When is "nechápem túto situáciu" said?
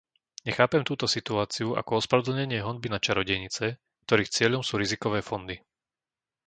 0.49-1.69